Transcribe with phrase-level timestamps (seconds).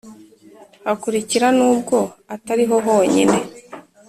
[0.85, 1.97] hakurikira nubwo
[2.35, 3.37] atari ho honyine